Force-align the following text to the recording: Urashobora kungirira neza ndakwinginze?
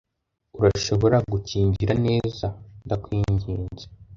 Urashobora 0.57 1.17
kungirira 1.29 1.93
neza 2.07 2.45
ndakwinginze? 2.85 3.85